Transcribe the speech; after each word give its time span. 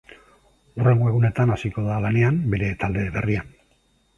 Hurrengo 0.77 1.09
egunetan 1.11 1.53
hasiko 1.57 1.83
da 1.91 1.99
lanean 2.07 2.41
bere 2.55 2.73
talde 2.85 3.05
berrian. 3.19 3.53